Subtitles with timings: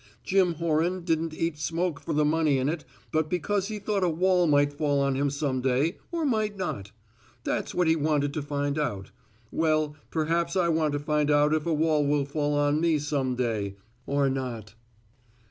[0.23, 4.09] Jim Horan didn't eat smoke for the money in it, but because he thought a
[4.09, 6.89] wall might fall on him some day or might not.
[7.43, 9.11] That's what he wanted to find out.
[9.51, 13.35] Well, perhaps I want to find out if a wall will fall on me some
[13.35, 13.75] day
[14.07, 14.73] or not."